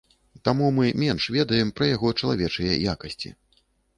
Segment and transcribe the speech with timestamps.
[0.47, 3.35] Таму мы менш ведаем пра яго чалавечыя якасці.